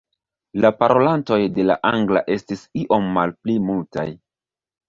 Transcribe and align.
La 0.63 0.71
parolantoj 0.77 1.37
de 1.59 1.67
la 1.71 1.77
angla 1.91 2.25
estis 2.37 2.65
iom 2.85 3.07
malpli 3.19 3.59
multaj. 3.69 4.09